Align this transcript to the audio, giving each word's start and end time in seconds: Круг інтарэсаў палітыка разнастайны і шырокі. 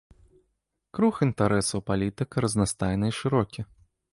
Круг 0.99 1.19
інтарэсаў 1.27 1.79
палітыка 1.91 2.35
разнастайны 2.47 3.05
і 3.13 3.17
шырокі. 3.23 3.61